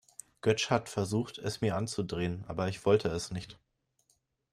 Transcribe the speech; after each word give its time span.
Götsch 0.41 0.71
hat 0.71 0.89
versucht, 0.89 1.37
es 1.37 1.61
mir 1.61 1.75
anzudrehen, 1.75 2.43
aber 2.47 2.67
ich 2.67 2.85
wollte 2.87 3.09
es 3.09 3.29
nicht. 3.29 3.59